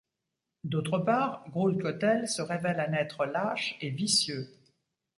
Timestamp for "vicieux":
3.91-4.47